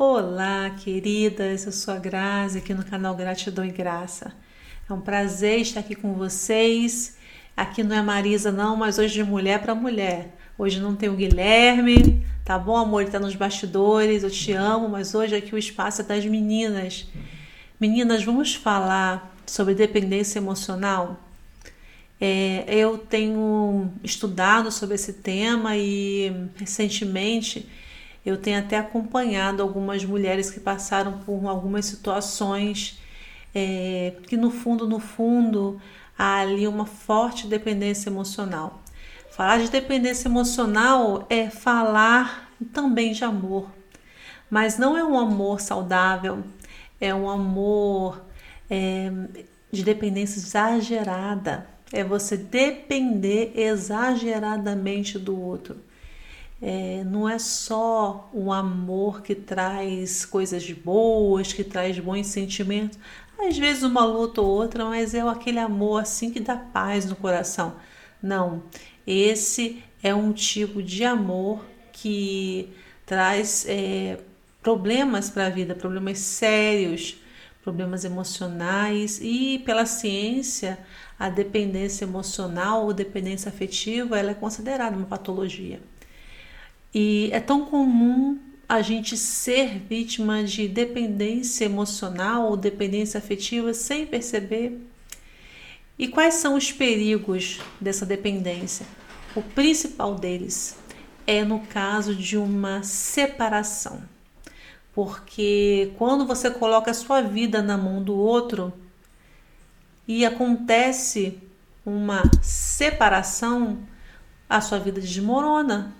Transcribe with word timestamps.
Olá, 0.00 0.70
queridas, 0.78 1.66
eu 1.66 1.72
sou 1.72 1.92
a 1.92 1.98
Grazi 1.98 2.58
aqui 2.58 2.72
no 2.72 2.84
canal 2.84 3.16
Gratidão 3.16 3.64
e 3.64 3.72
Graça. 3.72 4.32
É 4.88 4.92
um 4.92 5.00
prazer 5.00 5.58
estar 5.58 5.80
aqui 5.80 5.96
com 5.96 6.14
vocês. 6.14 7.16
Aqui 7.56 7.82
não 7.82 7.96
é 7.96 8.00
Marisa, 8.00 8.52
não, 8.52 8.76
mas 8.76 8.96
hoje 8.96 9.14
de 9.14 9.24
mulher 9.24 9.60
para 9.60 9.74
mulher. 9.74 10.36
Hoje 10.56 10.78
não 10.78 10.94
tem 10.94 11.08
o 11.08 11.16
Guilherme, 11.16 12.24
tá 12.44 12.56
bom, 12.56 12.76
amor? 12.76 13.02
Ele 13.02 13.10
tá 13.10 13.18
nos 13.18 13.34
bastidores, 13.34 14.22
eu 14.22 14.30
te 14.30 14.52
amo, 14.52 14.88
mas 14.88 15.16
hoje 15.16 15.34
aqui 15.34 15.52
o 15.52 15.58
espaço 15.58 16.02
é 16.02 16.04
das 16.04 16.24
meninas. 16.24 17.08
Meninas, 17.80 18.22
vamos 18.22 18.54
falar 18.54 19.34
sobre 19.46 19.74
dependência 19.74 20.38
emocional? 20.38 21.18
É, 22.20 22.64
eu 22.68 22.98
tenho 22.98 23.90
estudado 24.04 24.70
sobre 24.70 24.94
esse 24.94 25.14
tema 25.14 25.76
e 25.76 26.32
recentemente 26.54 27.68
eu 28.24 28.36
tenho 28.36 28.58
até 28.58 28.78
acompanhado 28.78 29.62
algumas 29.62 30.04
mulheres 30.04 30.50
que 30.50 30.60
passaram 30.60 31.18
por 31.20 31.46
algumas 31.46 31.86
situações 31.86 33.00
é, 33.54 34.14
que 34.26 34.36
no 34.36 34.50
fundo, 34.50 34.86
no 34.86 34.98
fundo, 34.98 35.80
há 36.18 36.40
ali 36.40 36.66
uma 36.68 36.86
forte 36.86 37.46
dependência 37.46 38.10
emocional. 38.10 38.82
Falar 39.30 39.58
de 39.58 39.70
dependência 39.70 40.28
emocional 40.28 41.26
é 41.30 41.48
falar 41.48 42.52
também 42.72 43.12
de 43.12 43.24
amor, 43.24 43.70
mas 44.50 44.78
não 44.78 44.96
é 44.96 45.04
um 45.04 45.18
amor 45.18 45.60
saudável, 45.60 46.42
é 47.00 47.14
um 47.14 47.30
amor 47.30 48.20
é, 48.68 49.10
de 49.70 49.82
dependência 49.84 50.38
exagerada 50.38 51.78
é 51.92 52.04
você 52.04 52.36
depender 52.36 53.52
exageradamente 53.54 55.18
do 55.18 55.40
outro. 55.40 55.76
É, 56.60 57.04
não 57.04 57.28
é 57.28 57.38
só 57.38 58.28
o 58.32 58.52
amor 58.52 59.22
que 59.22 59.34
traz 59.34 60.24
coisas 60.24 60.70
boas, 60.72 61.52
que 61.52 61.62
traz 61.62 61.98
bons 61.98 62.26
sentimentos. 62.26 62.98
Às 63.38 63.56
vezes 63.56 63.84
uma 63.84 64.04
luta 64.04 64.40
ou 64.40 64.48
outra, 64.48 64.84
mas 64.84 65.14
é 65.14 65.20
aquele 65.20 65.60
amor 65.60 66.02
assim 66.02 66.30
que 66.30 66.40
dá 66.40 66.56
paz 66.56 67.04
no 67.06 67.14
coração. 67.14 67.76
Não, 68.22 68.62
esse 69.06 69.82
é 70.02 70.14
um 70.14 70.32
tipo 70.32 70.82
de 70.82 71.04
amor 71.04 71.64
que 71.92 72.72
traz 73.06 73.64
é, 73.68 74.18
problemas 74.62 75.30
para 75.30 75.46
a 75.46 75.50
vida, 75.50 75.74
problemas 75.74 76.18
sérios, 76.18 77.16
problemas 77.62 78.04
emocionais 78.04 79.20
e 79.22 79.60
pela 79.64 79.86
ciência 79.86 80.78
a 81.18 81.28
dependência 81.28 82.04
emocional 82.04 82.84
ou 82.84 82.92
dependência 82.92 83.48
afetiva 83.48 84.18
ela 84.18 84.30
é 84.30 84.34
considerada 84.34 84.96
uma 84.96 85.06
patologia. 85.06 85.80
E 86.94 87.28
é 87.32 87.40
tão 87.40 87.64
comum 87.64 88.38
a 88.68 88.82
gente 88.82 89.16
ser 89.16 89.78
vítima 89.78 90.44
de 90.44 90.68
dependência 90.68 91.64
emocional 91.64 92.46
ou 92.46 92.56
dependência 92.56 93.18
afetiva 93.18 93.72
sem 93.72 94.06
perceber. 94.06 94.78
E 95.98 96.08
quais 96.08 96.34
são 96.34 96.54
os 96.54 96.70
perigos 96.70 97.60
dessa 97.80 98.06
dependência? 98.06 98.86
O 99.34 99.42
principal 99.42 100.14
deles 100.14 100.76
é 101.26 101.44
no 101.44 101.60
caso 101.60 102.14
de 102.14 102.36
uma 102.36 102.82
separação. 102.82 104.02
Porque 104.94 105.92
quando 105.96 106.26
você 106.26 106.50
coloca 106.50 106.90
a 106.90 106.94
sua 106.94 107.20
vida 107.20 107.62
na 107.62 107.76
mão 107.76 108.02
do 108.02 108.16
outro, 108.16 108.72
e 110.08 110.24
acontece 110.24 111.38
uma 111.84 112.22
separação, 112.42 113.78
a 114.48 114.58
sua 114.62 114.78
vida 114.78 115.00
desmorona, 115.02 115.94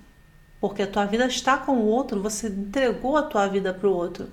porque 0.61 0.83
a 0.83 0.87
tua 0.87 1.05
vida 1.05 1.27
está 1.27 1.56
com 1.56 1.77
o 1.78 1.87
outro, 1.87 2.23
você 2.23 2.48
entregou 2.48 3.17
a 3.17 3.23
tua 3.23 3.47
vida 3.47 3.73
para 3.73 3.89
o 3.89 3.92
outro. 3.92 4.28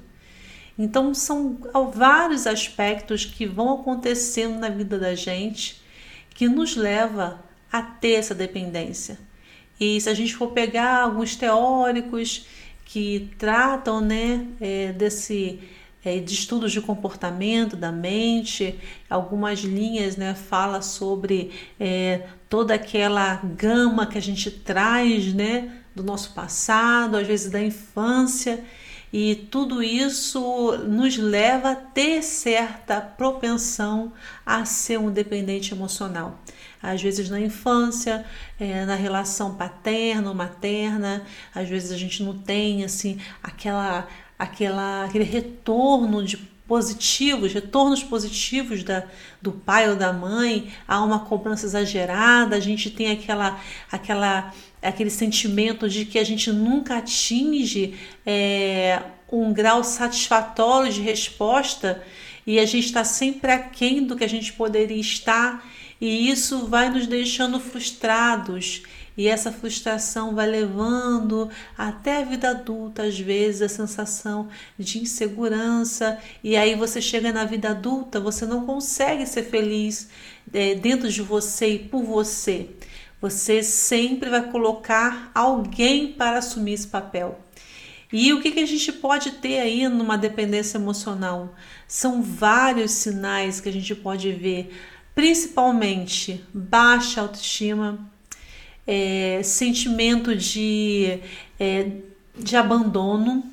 Então 0.78 1.14
são 1.14 1.58
vários 1.94 2.46
aspectos 2.46 3.24
que 3.24 3.46
vão 3.46 3.74
acontecendo 3.74 4.60
na 4.60 4.70
vida 4.70 5.00
da 5.00 5.16
gente 5.16 5.82
que 6.32 6.50
nos 6.50 6.76
leva 6.76 7.40
a 7.72 7.82
ter 7.82 8.14
essa 8.16 8.36
dependência. 8.36 9.18
E 9.80 10.00
se 10.00 10.10
a 10.10 10.14
gente 10.14 10.36
for 10.36 10.52
pegar 10.52 11.02
alguns 11.02 11.36
teóricos 11.36 12.46
que 12.84 13.32
tratam 13.38 14.02
né, 14.02 14.48
é, 14.60 14.92
desse 14.94 15.60
é, 16.04 16.20
de 16.20 16.34
estudos 16.34 16.72
de 16.72 16.80
comportamento 16.80 17.76
da 17.76 17.92
mente, 17.92 18.80
algumas 19.10 19.60
linhas 19.60 20.16
né, 20.16 20.36
fala 20.36 20.82
sobre 20.82 21.52
é, 21.80 22.28
toda 22.48 22.76
aquela 22.76 23.36
gama 23.44 24.06
que 24.06 24.18
a 24.18 24.22
gente 24.22 24.52
traz 24.52 25.34
né, 25.34 25.82
do 25.96 26.04
nosso 26.04 26.34
passado, 26.34 27.18
às 27.18 27.26
vezes 27.26 27.50
da 27.50 27.62
infância, 27.62 28.64
e 29.14 29.36
tudo 29.50 29.82
isso 29.82 30.78
nos 30.90 31.18
leva 31.18 31.72
a 31.72 31.76
ter 31.76 32.22
certa 32.22 33.00
propensão 33.00 34.12
a 34.46 34.66
ser 34.66 35.00
um 35.00 35.10
dependente 35.10 35.74
emocional. 35.74 36.40
Às 36.84 37.02
vezes 37.02 37.30
na 37.30 37.40
infância, 37.40 38.26
é, 38.60 38.86
na 38.86 38.96
relação 38.96 39.56
paterno-materna, 39.56 41.24
às 41.54 41.70
vezes 41.70 41.92
a 41.92 41.98
gente 41.98 42.22
não 42.22 42.38
tem 42.38 42.84
assim 42.84 43.20
aquela 43.42 44.08
aquela, 44.38 45.06
aquele 45.06 45.24
retorno 45.24 46.24
de 46.24 46.38
positivos, 46.68 47.54
retornos 47.54 48.04
positivos 48.04 48.84
da, 48.84 49.04
do 49.42 49.52
pai 49.52 49.90
ou 49.90 49.96
da 49.96 50.12
mãe, 50.12 50.74
há 50.88 51.04
uma 51.04 51.20
cobrança 51.20 51.66
exagerada, 51.66 52.56
a 52.56 52.60
gente 52.60 52.90
tem 52.90 53.12
aquela, 53.12 53.60
aquela, 53.92 54.52
aquele 54.88 55.10
sentimento 55.10 55.90
de 55.90 56.06
que 56.06 56.20
a 56.20 56.24
gente 56.24 56.52
nunca 56.52 56.98
atinge 56.98 57.96
é, 58.26 59.02
um 59.32 59.52
grau 59.54 59.84
satisfatório 59.84 60.92
de 60.92 61.02
resposta 61.02 62.04
e 62.46 62.60
a 62.60 62.66
gente 62.66 62.86
está 62.86 63.04
sempre 63.04 63.52
aquém 63.52 64.06
do 64.06 64.16
que 64.16 64.24
a 64.24 64.30
gente 64.30 64.54
poderia 64.54 65.02
estar, 65.02 65.68
e 66.00 66.30
isso 66.30 66.68
vai 66.68 66.90
nos 66.90 67.08
deixando 67.08 67.60
frustrados 67.60 68.84
e 69.18 69.28
essa 69.28 69.52
frustração 69.52 70.36
vai 70.36 70.48
levando 70.48 71.50
até 71.78 72.18
a 72.18 72.26
vida 72.26 72.50
adulta, 72.50 73.04
às 73.04 73.18
vezes, 73.18 73.62
a 73.62 73.70
sensação 73.70 74.50
de 74.78 75.00
insegurança. 75.00 76.20
E 76.44 76.58
aí 76.58 76.76
você 76.76 77.02
chega 77.02 77.32
na 77.32 77.46
vida 77.46 77.70
adulta, 77.70 78.20
você 78.20 78.46
não 78.46 78.66
consegue 78.66 79.26
ser 79.26 79.44
feliz 79.44 80.10
é, 80.54 80.76
dentro 80.76 81.10
de 81.10 81.22
você 81.22 81.76
e 81.76 81.80
por 81.80 82.04
você. 82.04 82.70
Você 83.22 83.64
sempre 83.64 84.30
vai 84.30 84.50
colocar 84.52 85.32
alguém 85.34 86.14
para 86.14 86.38
assumir 86.38 86.74
esse 86.74 86.88
papel. 86.88 87.40
E 88.12 88.32
o 88.34 88.42
que, 88.42 88.52
que 88.52 88.60
a 88.60 88.66
gente 88.66 88.92
pode 88.92 89.32
ter 89.32 89.60
aí 89.60 89.88
numa 89.88 90.18
dependência 90.18 90.78
emocional? 90.78 91.56
São 91.88 92.22
vários 92.22 92.92
sinais 92.92 93.60
que 93.60 93.70
a 93.70 93.72
gente 93.72 93.96
pode 93.96 94.32
ver, 94.32 94.74
principalmente 95.14 96.44
baixa 96.54 97.22
autoestima, 97.22 98.00
é, 98.86 99.42
sentimento 99.44 100.36
de, 100.36 101.20
é, 101.60 101.92
de 102.38 102.56
abandono, 102.56 103.44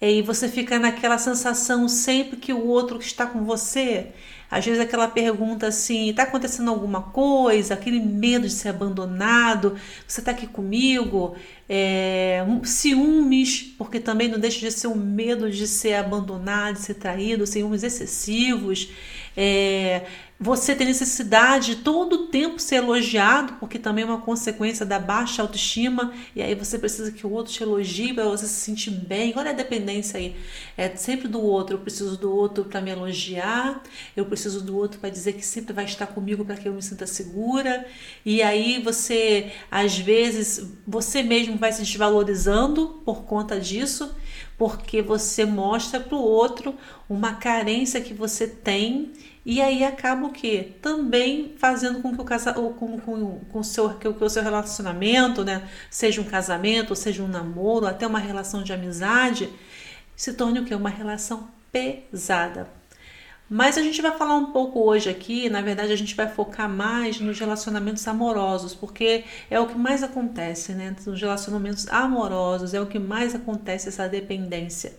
e 0.00 0.22
você 0.22 0.48
fica 0.48 0.78
naquela 0.78 1.18
sensação 1.18 1.88
sempre 1.88 2.36
que 2.38 2.52
o 2.52 2.66
outro 2.66 2.98
está 2.98 3.26
com 3.26 3.44
você, 3.44 4.08
às 4.50 4.64
vezes 4.64 4.80
aquela 4.80 5.06
pergunta 5.06 5.68
assim, 5.68 6.10
está 6.10 6.24
acontecendo 6.24 6.70
alguma 6.70 7.02
coisa, 7.02 7.74
aquele 7.74 8.00
medo 8.00 8.48
de 8.48 8.52
ser 8.52 8.70
abandonado, 8.70 9.76
você 10.08 10.20
está 10.20 10.32
aqui 10.32 10.46
comigo, 10.46 11.36
é, 11.68 12.44
ciúmes, 12.64 13.74
porque 13.78 14.00
também 14.00 14.26
não 14.26 14.40
deixa 14.40 14.58
de 14.58 14.72
ser 14.72 14.88
o 14.88 14.92
um 14.92 14.96
medo 14.96 15.48
de 15.48 15.68
ser 15.68 15.94
abandonado, 15.94 16.74
de 16.74 16.80
ser 16.80 16.94
traído, 16.94 17.46
ciúmes 17.46 17.84
excessivos, 17.84 18.88
é, 19.36 20.06
você 20.42 20.74
tem 20.74 20.86
necessidade 20.86 21.74
de 21.74 21.82
todo 21.82 22.14
o 22.14 22.26
tempo 22.28 22.58
ser 22.58 22.76
elogiado, 22.76 23.52
porque 23.60 23.78
também 23.78 24.04
é 24.04 24.06
uma 24.06 24.22
consequência 24.22 24.86
da 24.86 24.98
baixa 24.98 25.42
autoestima, 25.42 26.14
e 26.34 26.40
aí 26.40 26.54
você 26.54 26.78
precisa 26.78 27.12
que 27.12 27.26
o 27.26 27.30
outro 27.30 27.52
te 27.52 27.62
elogie 27.62 28.14
para 28.14 28.24
você 28.24 28.46
se 28.46 28.54
sentir 28.54 28.90
bem. 28.90 29.34
Olha 29.36 29.50
a 29.50 29.52
dependência 29.52 30.18
aí. 30.18 30.34
É 30.78 30.96
sempre 30.96 31.28
do 31.28 31.42
outro. 31.42 31.76
Eu 31.76 31.80
preciso 31.80 32.16
do 32.16 32.34
outro 32.34 32.64
para 32.64 32.80
me 32.80 32.90
elogiar, 32.90 33.82
eu 34.16 34.24
preciso 34.24 34.62
do 34.62 34.74
outro 34.74 34.98
para 34.98 35.10
dizer 35.10 35.34
que 35.34 35.44
sempre 35.44 35.74
vai 35.74 35.84
estar 35.84 36.06
comigo 36.06 36.42
para 36.42 36.56
que 36.56 36.66
eu 36.66 36.72
me 36.72 36.82
sinta 36.82 37.06
segura. 37.06 37.86
E 38.24 38.40
aí 38.40 38.80
você, 38.82 39.52
às 39.70 39.98
vezes, 39.98 40.66
você 40.86 41.22
mesmo 41.22 41.58
vai 41.58 41.70
se 41.70 41.82
desvalorizando 41.82 43.02
por 43.04 43.24
conta 43.24 43.60
disso, 43.60 44.14
porque 44.56 45.02
você 45.02 45.44
mostra 45.44 46.00
para 46.00 46.16
o 46.16 46.22
outro 46.22 46.74
uma 47.08 47.34
carência 47.34 48.00
que 48.00 48.14
você 48.14 48.46
tem 48.46 49.12
e 49.44 49.60
aí 49.60 49.82
acaba 49.82 50.26
o 50.26 50.32
quê? 50.32 50.72
Também 50.82 51.54
fazendo 51.56 52.02
com 52.02 52.14
que 52.14 52.20
o 52.20 52.24
casa, 52.24 52.52
com, 52.52 53.00
com, 53.00 53.40
com 53.50 53.62
seu, 53.62 53.88
que 53.94 54.06
o 54.06 54.28
seu 54.28 54.42
relacionamento, 54.42 55.44
né, 55.44 55.68
seja 55.90 56.20
um 56.20 56.24
casamento, 56.24 56.94
seja 56.94 57.22
um 57.22 57.28
namoro, 57.28 57.86
até 57.86 58.06
uma 58.06 58.18
relação 58.18 58.62
de 58.62 58.72
amizade, 58.72 59.50
se 60.14 60.34
torne 60.34 60.60
o 60.60 60.64
quê? 60.64 60.74
Uma 60.74 60.90
relação 60.90 61.48
pesada. 61.72 62.79
Mas 63.52 63.76
a 63.76 63.82
gente 63.82 64.00
vai 64.00 64.16
falar 64.16 64.36
um 64.36 64.52
pouco 64.52 64.78
hoje 64.80 65.10
aqui, 65.10 65.50
na 65.50 65.60
verdade 65.60 65.92
a 65.92 65.96
gente 65.96 66.14
vai 66.14 66.28
focar 66.28 66.68
mais 66.68 67.18
nos 67.18 67.36
relacionamentos 67.40 68.06
amorosos, 68.06 68.76
porque 68.76 69.24
é 69.50 69.58
o 69.58 69.66
que 69.66 69.76
mais 69.76 70.04
acontece, 70.04 70.72
né? 70.72 70.94
Nos 71.04 71.20
relacionamentos 71.20 71.88
amorosos 71.88 72.74
é 72.74 72.80
o 72.80 72.86
que 72.86 73.00
mais 73.00 73.34
acontece 73.34 73.88
essa 73.88 74.08
dependência. 74.08 74.92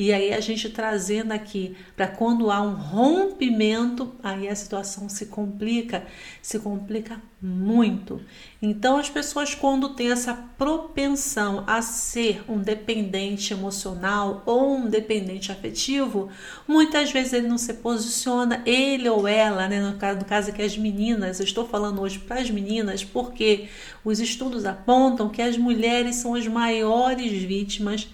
E 0.00 0.14
aí 0.14 0.32
a 0.32 0.40
gente 0.40 0.70
trazendo 0.70 1.32
aqui 1.32 1.76
para 1.94 2.08
quando 2.08 2.50
há 2.50 2.62
um 2.62 2.72
rompimento, 2.72 4.14
aí 4.22 4.48
a 4.48 4.56
situação 4.56 5.10
se 5.10 5.26
complica, 5.26 6.06
se 6.40 6.58
complica 6.58 7.20
muito. 7.38 8.18
Então 8.62 8.96
as 8.96 9.10
pessoas 9.10 9.54
quando 9.54 9.90
têm 9.90 10.10
essa 10.10 10.32
propensão 10.56 11.64
a 11.66 11.82
ser 11.82 12.42
um 12.48 12.60
dependente 12.60 13.52
emocional 13.52 14.42
ou 14.46 14.74
um 14.74 14.88
dependente 14.88 15.52
afetivo, 15.52 16.30
muitas 16.66 17.12
vezes 17.12 17.34
ele 17.34 17.48
não 17.48 17.58
se 17.58 17.74
posiciona, 17.74 18.62
ele 18.64 19.06
ou 19.06 19.28
ela, 19.28 19.68
né, 19.68 19.82
no 19.82 19.98
caso, 19.98 20.18
no 20.20 20.24
caso 20.24 20.48
aqui 20.48 20.62
as 20.62 20.78
meninas, 20.78 21.40
eu 21.40 21.44
estou 21.44 21.68
falando 21.68 22.00
hoje 22.00 22.18
para 22.20 22.40
as 22.40 22.50
meninas, 22.50 23.04
porque 23.04 23.68
os 24.02 24.18
estudos 24.18 24.64
apontam 24.64 25.28
que 25.28 25.42
as 25.42 25.58
mulheres 25.58 26.16
são 26.16 26.34
as 26.34 26.46
maiores 26.46 27.30
vítimas 27.42 28.08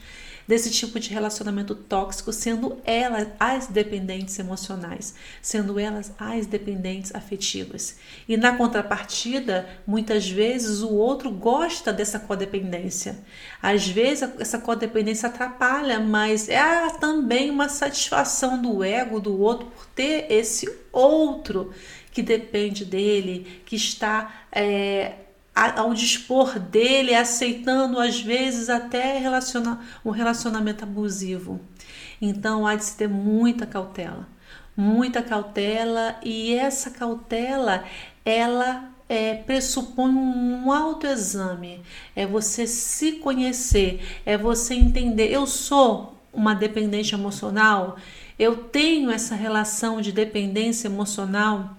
desse 0.46 0.70
tipo 0.70 1.00
de 1.00 1.10
relacionamento 1.10 1.74
tóxico, 1.74 2.32
sendo 2.32 2.78
elas 2.84 3.28
as 3.38 3.66
dependentes 3.66 4.38
emocionais, 4.38 5.14
sendo 5.42 5.78
elas 5.78 6.12
as 6.18 6.46
dependentes 6.46 7.14
afetivas. 7.14 7.96
E 8.28 8.36
na 8.36 8.56
contrapartida, 8.56 9.68
muitas 9.86 10.28
vezes 10.28 10.82
o 10.82 10.92
outro 10.94 11.30
gosta 11.30 11.92
dessa 11.92 12.18
codependência. 12.18 13.18
Às 13.60 13.88
vezes 13.88 14.28
essa 14.38 14.58
codependência 14.58 15.28
atrapalha, 15.28 15.98
mas 16.00 16.48
é 16.48 16.88
também 17.00 17.50
uma 17.50 17.68
satisfação 17.68 18.60
do 18.60 18.84
ego 18.84 19.20
do 19.20 19.40
outro 19.40 19.66
por 19.66 19.86
ter 19.86 20.26
esse 20.30 20.68
outro 20.92 21.72
que 22.12 22.22
depende 22.22 22.84
dele, 22.84 23.62
que 23.66 23.76
está 23.76 24.46
é, 24.50 25.25
ao 25.56 25.94
dispor 25.94 26.58
dele, 26.58 27.14
aceitando 27.14 27.98
às 27.98 28.20
vezes 28.20 28.68
até 28.68 29.18
relaciona, 29.18 29.80
um 30.04 30.10
relacionamento 30.10 30.84
abusivo. 30.84 31.58
Então 32.20 32.66
há 32.66 32.74
de 32.74 32.84
se 32.84 32.96
ter 32.96 33.08
muita 33.08 33.66
cautela, 33.66 34.28
muita 34.76 35.22
cautela 35.22 36.16
e 36.22 36.54
essa 36.54 36.90
cautela 36.90 37.84
ela 38.24 38.90
é, 39.08 39.34
pressupõe 39.34 40.12
um 40.12 40.70
autoexame, 40.70 41.80
é 42.14 42.26
você 42.26 42.66
se 42.66 43.12
conhecer, 43.12 44.04
é 44.26 44.36
você 44.36 44.74
entender, 44.74 45.30
eu 45.30 45.46
sou 45.46 46.18
uma 46.32 46.54
dependente 46.54 47.14
emocional, 47.14 47.96
eu 48.38 48.56
tenho 48.56 49.10
essa 49.10 49.34
relação 49.34 50.00
de 50.00 50.12
dependência 50.12 50.88
emocional. 50.88 51.76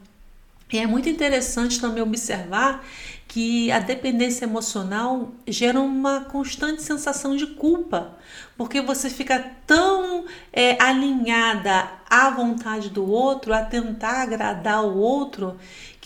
E 0.71 0.77
é 0.77 0.85
muito 0.85 1.07
interessante 1.07 1.79
também 1.79 2.03
observar 2.03 2.83
que 3.27 3.71
a 3.71 3.79
dependência 3.79 4.45
emocional 4.45 5.31
gera 5.47 5.79
uma 5.79 6.21
constante 6.21 6.81
sensação 6.81 7.35
de 7.35 7.45
culpa, 7.47 8.17
porque 8.57 8.81
você 8.81 9.09
fica 9.09 9.51
tão 9.65 10.25
é, 10.51 10.81
alinhada 10.81 11.89
à 12.09 12.29
vontade 12.29 12.89
do 12.89 13.09
outro, 13.09 13.53
a 13.53 13.61
tentar 13.61 14.21
agradar 14.21 14.83
o 14.83 14.97
outro, 14.97 15.57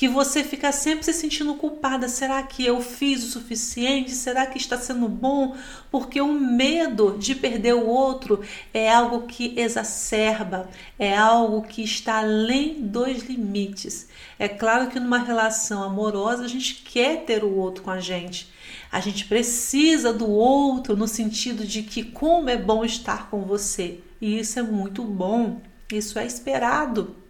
que 0.01 0.07
você 0.07 0.43
fica 0.43 0.71
sempre 0.71 1.05
se 1.05 1.13
sentindo 1.13 1.53
culpada. 1.53 2.09
Será 2.09 2.41
que 2.41 2.65
eu 2.65 2.81
fiz 2.81 3.23
o 3.23 3.27
suficiente? 3.27 4.09
Será 4.09 4.47
que 4.47 4.57
está 4.57 4.75
sendo 4.75 5.07
bom? 5.07 5.55
Porque 5.91 6.19
o 6.19 6.33
medo 6.33 7.17
de 7.19 7.35
perder 7.35 7.75
o 7.75 7.85
outro 7.85 8.41
é 8.73 8.91
algo 8.91 9.27
que 9.27 9.53
exacerba, 9.55 10.67
é 10.97 11.15
algo 11.15 11.61
que 11.61 11.83
está 11.83 12.17
além 12.17 12.81
dos 12.81 13.25
limites. 13.25 14.07
É 14.39 14.47
claro 14.47 14.87
que 14.87 14.99
numa 14.99 15.19
relação 15.19 15.83
amorosa 15.83 16.45
a 16.45 16.47
gente 16.47 16.77
quer 16.77 17.23
ter 17.23 17.43
o 17.43 17.55
outro 17.55 17.83
com 17.83 17.91
a 17.91 17.99
gente. 17.99 18.51
A 18.91 18.99
gente 18.99 19.25
precisa 19.25 20.11
do 20.11 20.27
outro 20.27 20.97
no 20.97 21.07
sentido 21.07 21.63
de 21.63 21.83
que 21.83 22.01
como 22.01 22.49
é 22.49 22.57
bom 22.57 22.83
estar 22.83 23.29
com 23.29 23.41
você. 23.41 23.99
E 24.19 24.39
isso 24.39 24.57
é 24.57 24.63
muito 24.63 25.03
bom. 25.03 25.61
Isso 25.91 26.17
é 26.17 26.25
esperado. 26.25 27.20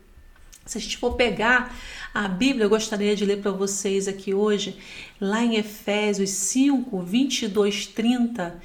Se 0.66 0.78
a 0.78 0.82
gente 0.82 0.98
for 0.98 1.16
pegar 1.16 1.76
a 2.14 2.28
Bíblia, 2.28 2.66
eu 2.66 2.70
gostaria 2.70 3.16
de 3.16 3.26
ler 3.26 3.42
para 3.42 3.52
vocês 3.52 4.08
aqui 4.08 4.34
hoje, 4.34 4.78
lá 5.20 5.44
em 5.44 5.56
Efésios 5.56 6.30
5, 6.30 7.02
22, 7.02 7.88
30. 7.88 8.62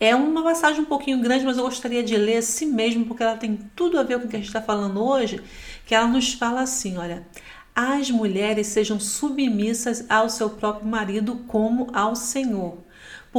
É 0.00 0.14
uma 0.14 0.42
passagem 0.42 0.82
um 0.82 0.86
pouquinho 0.86 1.20
grande, 1.20 1.44
mas 1.44 1.56
eu 1.56 1.64
gostaria 1.64 2.02
de 2.02 2.16
ler 2.16 2.38
assim 2.38 2.66
mesmo, 2.66 3.04
porque 3.04 3.22
ela 3.22 3.36
tem 3.36 3.58
tudo 3.76 3.98
a 3.98 4.02
ver 4.02 4.18
com 4.18 4.26
o 4.26 4.28
que 4.28 4.36
a 4.36 4.38
gente 4.38 4.48
está 4.48 4.62
falando 4.62 5.02
hoje, 5.02 5.40
que 5.86 5.94
ela 5.94 6.08
nos 6.08 6.32
fala 6.32 6.62
assim, 6.62 6.96
olha, 6.96 7.26
as 7.74 8.10
mulheres 8.10 8.66
sejam 8.66 8.98
submissas 8.98 10.04
ao 10.08 10.28
seu 10.28 10.50
próprio 10.50 10.88
marido 10.88 11.36
como 11.46 11.88
ao 11.92 12.16
Senhor 12.16 12.78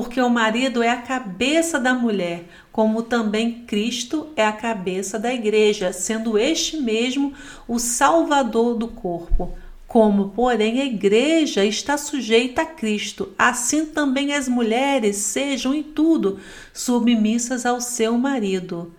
porque 0.01 0.21
o 0.21 0.29
marido 0.29 0.81
é 0.81 0.87
a 0.87 1.01
cabeça 1.01 1.77
da 1.77 1.93
mulher, 1.93 2.45
como 2.71 3.03
também 3.03 3.65
Cristo 3.65 4.29
é 4.33 4.45
a 4.45 4.53
cabeça 4.53 5.19
da 5.19 5.33
igreja, 5.33 5.91
sendo 5.91 6.37
este 6.37 6.77
mesmo 6.77 7.33
o 7.67 7.77
salvador 7.77 8.77
do 8.77 8.87
corpo. 8.87 9.57
Como, 9.85 10.29
porém, 10.29 10.79
a 10.79 10.85
igreja 10.85 11.65
está 11.65 11.97
sujeita 11.97 12.61
a 12.61 12.65
Cristo, 12.65 13.33
assim 13.37 13.87
também 13.87 14.33
as 14.33 14.47
mulheres 14.47 15.17
sejam 15.17 15.75
em 15.75 15.83
tudo 15.83 16.39
submissas 16.73 17.65
ao 17.65 17.81
seu 17.81 18.17
marido. 18.17 18.93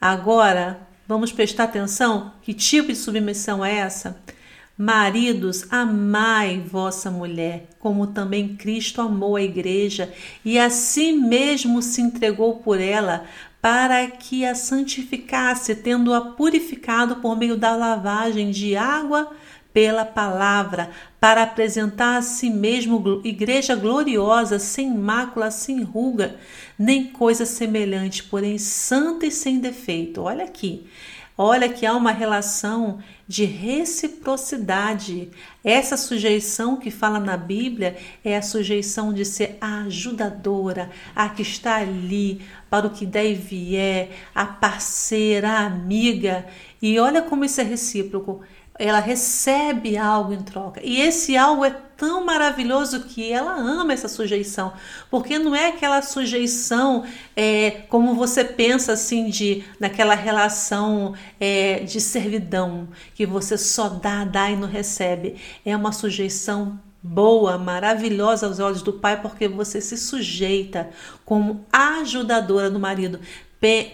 Agora, 0.00 0.80
vamos 1.06 1.30
prestar 1.30 1.64
atenção? 1.64 2.32
Que 2.42 2.52
tipo 2.52 2.88
de 2.88 2.96
submissão 2.96 3.64
é 3.64 3.76
essa? 3.76 4.20
Maridos, 4.82 5.66
amai 5.70 6.58
vossa 6.58 7.10
mulher, 7.10 7.68
como 7.78 8.06
também 8.06 8.56
Cristo 8.56 9.02
amou 9.02 9.36
a 9.36 9.42
igreja 9.42 10.10
e 10.42 10.58
a 10.58 10.70
si 10.70 11.12
mesmo 11.12 11.82
se 11.82 12.00
entregou 12.00 12.60
por 12.60 12.80
ela, 12.80 13.26
para 13.60 14.06
que 14.06 14.42
a 14.42 14.54
santificasse, 14.54 15.74
tendo-a 15.74 16.22
purificado 16.22 17.16
por 17.16 17.36
meio 17.36 17.58
da 17.58 17.76
lavagem 17.76 18.50
de 18.50 18.74
água 18.74 19.30
pela 19.70 20.06
palavra, 20.06 20.90
para 21.20 21.42
apresentar 21.42 22.16
a 22.16 22.22
si 22.22 22.48
mesmo 22.48 23.20
igreja 23.22 23.76
gloriosa, 23.76 24.58
sem 24.58 24.90
mácula, 24.96 25.50
sem 25.50 25.82
ruga, 25.82 26.36
nem 26.78 27.04
coisa 27.04 27.44
semelhante, 27.44 28.22
porém 28.22 28.56
santa 28.56 29.26
e 29.26 29.30
sem 29.30 29.58
defeito. 29.58 30.22
Olha 30.22 30.46
aqui. 30.46 30.86
Olha 31.42 31.70
que 31.70 31.86
há 31.86 31.96
uma 31.96 32.12
relação 32.12 32.98
de 33.26 33.46
reciprocidade. 33.46 35.30
Essa 35.64 35.96
sujeição 35.96 36.76
que 36.76 36.90
fala 36.90 37.18
na 37.18 37.34
Bíblia 37.34 37.96
é 38.22 38.36
a 38.36 38.42
sujeição 38.42 39.10
de 39.10 39.24
ser 39.24 39.56
a 39.58 39.84
ajudadora, 39.84 40.90
a 41.16 41.30
que 41.30 41.40
está 41.40 41.76
ali 41.76 42.42
para 42.68 42.86
o 42.86 42.90
que 42.90 43.06
der 43.06 43.30
e 43.30 43.34
vier, 43.34 44.10
a 44.34 44.44
parceira, 44.44 45.48
a 45.48 45.64
amiga. 45.64 46.44
E 46.82 46.98
olha 46.98 47.22
como 47.22 47.42
isso 47.42 47.58
é 47.58 47.64
recíproco 47.64 48.42
ela 48.80 48.98
recebe 48.98 49.98
algo 49.98 50.32
em 50.32 50.42
troca. 50.42 50.80
E 50.82 51.02
esse 51.02 51.36
algo 51.36 51.64
é 51.66 51.70
tão 51.70 52.24
maravilhoso 52.24 53.00
que 53.00 53.30
ela 53.30 53.52
ama 53.54 53.92
essa 53.92 54.08
sujeição, 54.08 54.72
porque 55.10 55.38
não 55.38 55.54
é 55.54 55.68
aquela 55.68 56.00
sujeição 56.00 57.04
é, 57.36 57.82
como 57.90 58.14
você 58.14 58.42
pensa 58.42 58.94
assim 58.94 59.28
de 59.28 59.62
naquela 59.78 60.14
relação 60.14 61.14
é, 61.38 61.80
de 61.80 62.00
servidão 62.00 62.88
que 63.14 63.26
você 63.26 63.58
só 63.58 63.90
dá, 63.90 64.24
dá 64.24 64.50
e 64.50 64.56
não 64.56 64.66
recebe. 64.66 65.36
É 65.64 65.76
uma 65.76 65.92
sujeição 65.92 66.80
boa, 67.02 67.58
maravilhosa 67.58 68.46
aos 68.46 68.60
olhos 68.60 68.80
do 68.80 68.94
pai, 68.94 69.20
porque 69.20 69.46
você 69.46 69.78
se 69.78 69.98
sujeita 69.98 70.88
como 71.24 71.66
ajudadora 71.70 72.70
do 72.70 72.80
marido. 72.80 73.20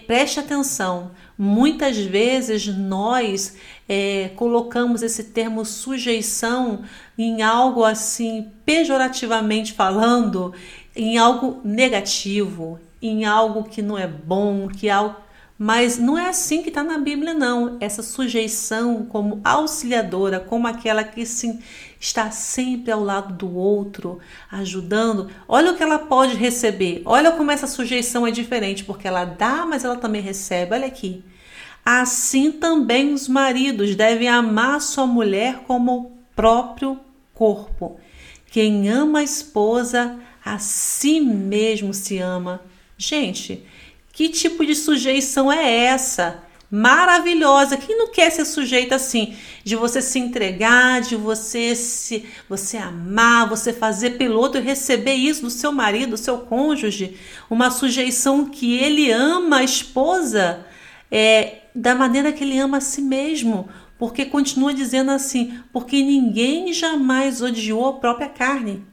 Preste 0.07 0.39
atenção, 0.39 1.11
muitas 1.37 1.97
vezes 1.97 2.67
nós 2.67 3.57
é, 3.87 4.31
colocamos 4.35 5.01
esse 5.01 5.25
termo 5.25 5.63
sujeição 5.65 6.83
em 7.17 7.41
algo 7.41 7.83
assim, 7.83 8.51
pejorativamente 8.65 9.73
falando, 9.73 10.53
em 10.95 11.17
algo 11.17 11.61
negativo, 11.63 12.79
em 13.01 13.25
algo 13.25 13.63
que 13.63 13.81
não 13.81 13.97
é 13.97 14.07
bom, 14.07 14.67
que 14.67 14.89
é 14.89 14.91
algo 14.91 15.27
mas 15.59 15.97
não 15.97 16.17
é 16.17 16.29
assim 16.29 16.61
que 16.61 16.69
está 16.69 16.83
na 16.83 16.99
Bíblia, 16.99 17.33
não. 17.33 17.77
Essa 17.79 18.03
sujeição 18.03 19.05
como 19.05 19.41
auxiliadora, 19.43 20.39
como 20.39 20.67
aquela 20.67 21.03
que 21.03 21.25
sim, 21.25 21.59
está 21.99 22.29
sempre 22.29 22.91
ao 22.91 23.03
lado 23.03 23.33
do 23.33 23.55
outro, 23.57 24.19
ajudando. 24.51 25.31
Olha 25.47 25.71
o 25.71 25.75
que 25.75 25.81
ela 25.81 25.97
pode 25.97 26.35
receber. 26.35 27.01
Olha 27.05 27.31
como 27.31 27.49
essa 27.49 27.65
sujeição 27.65 28.27
é 28.27 28.29
diferente, 28.29 28.83
porque 28.83 29.07
ela 29.07 29.25
dá, 29.25 29.65
mas 29.65 29.83
ela 29.83 29.95
também 29.95 30.21
recebe. 30.21 30.75
Olha 30.75 30.85
aqui. 30.85 31.23
Assim 31.89 32.51
também 32.51 33.13
os 33.13 33.29
maridos 33.29 33.95
devem 33.95 34.27
amar 34.27 34.81
sua 34.81 35.07
mulher 35.07 35.59
como 35.65 35.97
o 35.97 36.11
próprio 36.35 36.99
corpo. 37.33 37.97
Quem 38.51 38.89
ama 38.89 39.19
a 39.19 39.23
esposa, 39.23 40.19
a 40.43 40.59
si 40.59 41.21
mesmo 41.21 41.93
se 41.93 42.17
ama. 42.17 42.59
Gente, 42.97 43.63
que 44.11 44.27
tipo 44.27 44.65
de 44.65 44.75
sujeição 44.75 45.49
é 45.49 45.85
essa? 45.85 46.43
maravilhosa. 46.69 47.77
Quem 47.77 47.97
não 47.97 48.11
quer 48.11 48.29
ser 48.29 48.43
sujeito 48.43 48.93
assim, 48.93 49.37
de 49.63 49.77
você 49.77 50.01
se 50.01 50.19
entregar, 50.19 50.99
de 50.99 51.15
você 51.15 51.73
se 51.73 52.25
você 52.49 52.75
amar, 52.75 53.47
você 53.47 53.71
fazer 53.71 54.17
pelo 54.17 54.37
outro 54.37 54.59
e 54.59 54.63
receber 54.65 55.13
isso 55.13 55.43
do 55.43 55.49
seu 55.49 55.71
marido, 55.71 56.09
do 56.09 56.17
seu 56.17 56.39
cônjuge, 56.39 57.15
uma 57.49 57.71
sujeição 57.71 58.49
que 58.49 58.77
ele 58.77 59.09
ama 59.09 59.59
a 59.59 59.63
esposa 59.63 60.65
é, 61.09 61.59
da 61.77 61.93
maneira 61.93 62.33
que 62.33 62.43
ele 62.43 62.57
ama 62.57 62.77
a 62.77 62.81
si 62.81 63.01
mesmo, 63.01 63.69
porque 63.99 64.25
continua 64.25 64.73
dizendo 64.73 65.11
assim, 65.11 65.59
porque 65.71 66.01
ninguém 66.01 66.73
jamais 66.73 67.41
odiou 67.41 67.87
a 67.87 67.93
própria 67.93 68.27
carne 68.27 68.83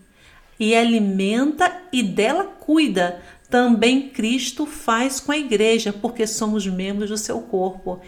e 0.60 0.74
alimenta 0.74 1.82
e 1.90 2.02
dela 2.02 2.44
cuida 2.44 3.22
também 3.48 4.08
Cristo 4.10 4.66
faz 4.66 5.20
com 5.20 5.32
a 5.32 5.38
igreja, 5.38 5.92
porque 5.92 6.26
somos 6.26 6.66
membros 6.66 7.08
do 7.08 7.16
seu 7.16 7.40
corpo. 7.40 8.00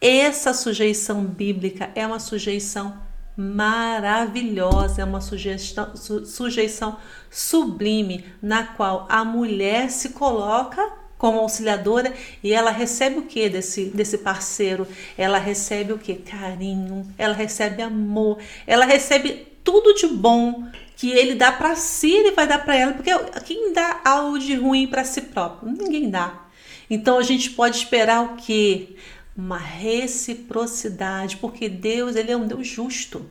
Essa 0.00 0.54
sujeição 0.54 1.24
bíblica 1.24 1.90
é 1.94 2.06
uma 2.06 2.18
sujeição 2.18 2.98
maravilhosa, 3.36 5.02
é 5.02 5.04
uma 5.04 5.20
sujeição, 5.20 5.94
su, 5.94 6.26
sujeição 6.26 6.96
sublime, 7.30 8.24
na 8.42 8.64
qual 8.64 9.06
a 9.08 9.24
mulher 9.24 9.90
se 9.90 10.10
coloca 10.10 10.97
como 11.18 11.40
auxiliadora 11.40 12.14
e 12.42 12.52
ela 12.52 12.70
recebe 12.70 13.18
o 13.18 13.22
que 13.22 13.48
desse, 13.48 13.86
desse 13.86 14.18
parceiro? 14.18 14.86
Ela 15.18 15.38
recebe 15.38 15.92
o 15.92 15.98
que? 15.98 16.14
Carinho, 16.14 17.06
ela 17.18 17.34
recebe 17.34 17.82
amor, 17.82 18.38
ela 18.66 18.86
recebe 18.86 19.48
tudo 19.64 19.92
de 19.92 20.06
bom 20.06 20.66
que 20.96 21.10
ele 21.10 21.34
dá 21.34 21.52
para 21.52 21.76
si, 21.76 22.10
ele 22.10 22.30
vai 22.30 22.46
dar 22.46 22.64
para 22.64 22.74
ela, 22.74 22.92
porque 22.92 23.10
quem 23.44 23.72
dá 23.72 24.00
algo 24.04 24.38
de 24.38 24.54
ruim 24.54 24.86
para 24.86 25.04
si 25.04 25.20
próprio? 25.20 25.70
Ninguém 25.70 26.08
dá. 26.08 26.46
Então 26.88 27.18
a 27.18 27.22
gente 27.22 27.50
pode 27.50 27.76
esperar 27.76 28.22
o 28.24 28.36
quê? 28.36 28.96
Uma 29.36 29.58
reciprocidade, 29.58 31.36
porque 31.36 31.68
Deus, 31.68 32.16
ele 32.16 32.32
é 32.32 32.36
um 32.36 32.46
Deus 32.46 32.66
justo. 32.66 33.26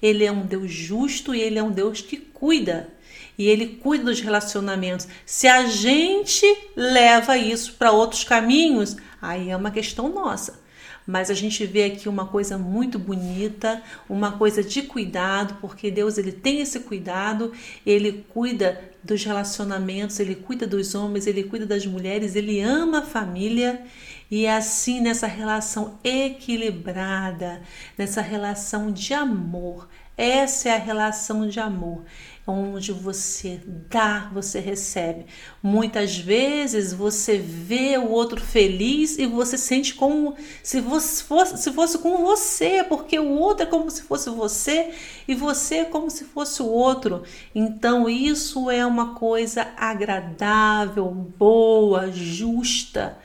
Ele 0.00 0.24
é 0.24 0.32
um 0.32 0.46
Deus 0.46 0.70
justo 0.70 1.34
e 1.34 1.40
ele 1.40 1.58
é 1.58 1.62
um 1.62 1.70
Deus 1.70 2.00
que 2.00 2.16
cuida. 2.16 2.88
E 3.36 3.48
ele 3.48 3.66
cuida 3.66 4.04
dos 4.04 4.20
relacionamentos. 4.20 5.08
Se 5.26 5.48
a 5.48 5.66
gente 5.66 6.46
leva 6.76 7.36
isso 7.36 7.74
para 7.74 7.92
outros 7.92 8.24
caminhos, 8.24 8.96
aí 9.20 9.50
é 9.50 9.56
uma 9.56 9.70
questão 9.70 10.08
nossa 10.08 10.64
mas 11.06 11.30
a 11.30 11.34
gente 11.34 11.66
vê 11.66 11.84
aqui 11.84 12.08
uma 12.08 12.26
coisa 12.26 12.56
muito 12.56 12.98
bonita, 12.98 13.82
uma 14.08 14.32
coisa 14.32 14.62
de 14.62 14.82
cuidado, 14.82 15.58
porque 15.60 15.90
Deus 15.90 16.16
ele 16.16 16.32
tem 16.32 16.60
esse 16.60 16.80
cuidado, 16.80 17.52
ele 17.84 18.24
cuida 18.30 18.80
dos 19.02 19.22
relacionamentos, 19.22 20.18
ele 20.18 20.34
cuida 20.34 20.66
dos 20.66 20.94
homens, 20.94 21.26
ele 21.26 21.44
cuida 21.44 21.66
das 21.66 21.84
mulheres, 21.84 22.34
ele 22.34 22.60
ama 22.60 23.00
a 23.00 23.02
família 23.02 23.82
e 24.30 24.46
é 24.46 24.56
assim 24.56 25.00
nessa 25.00 25.26
relação 25.26 25.98
equilibrada, 26.02 27.62
nessa 27.96 28.20
relação 28.20 28.90
de 28.90 29.14
amor. 29.14 29.88
Essa 30.16 30.68
é 30.68 30.74
a 30.74 30.78
relação 30.78 31.48
de 31.48 31.58
amor 31.58 32.04
onde 32.46 32.92
você 32.92 33.60
dá, 33.88 34.30
você 34.32 34.60
recebe. 34.60 35.26
Muitas 35.62 36.16
vezes 36.18 36.92
você 36.92 37.38
vê 37.38 37.96
o 37.96 38.10
outro 38.10 38.40
feliz 38.40 39.18
e 39.18 39.26
você 39.26 39.56
sente 39.56 39.94
como 39.94 40.36
se 40.62 40.82
fosse, 40.82 41.56
se 41.56 41.72
fosse 41.72 41.98
com 41.98 42.18
você, 42.18 42.84
porque 42.84 43.18
o 43.18 43.30
outro 43.30 43.66
é 43.66 43.70
como 43.70 43.90
se 43.90 44.02
fosse 44.02 44.28
você 44.28 44.92
e 45.26 45.34
você 45.34 45.76
é 45.76 45.84
como 45.84 46.10
se 46.10 46.24
fosse 46.24 46.62
o 46.62 46.68
outro. 46.68 47.22
Então, 47.54 48.08
isso 48.08 48.70
é 48.70 48.84
uma 48.84 49.14
coisa 49.14 49.66
agradável, 49.76 51.06
boa, 51.10 52.10
justa. 52.12 53.18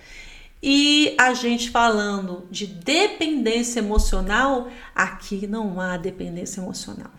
E 0.62 1.16
a 1.18 1.34
gente 1.34 1.70
falando 1.70 2.46
de 2.52 2.68
dependência 2.68 3.80
emocional, 3.80 4.70
aqui 4.94 5.48
não 5.48 5.80
há 5.80 5.96
dependência 5.96 6.60
emocional. 6.60 7.12